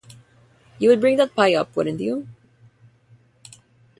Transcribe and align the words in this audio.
You 0.79 0.89
would 0.89 0.99
bring 0.99 1.17
that 1.17 1.35
pie 1.35 1.53
up, 1.53 1.75
wouldn't 1.75 1.99
you? 1.99 2.27